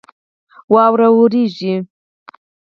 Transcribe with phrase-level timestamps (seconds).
[0.73, 1.73] واوره ورېږي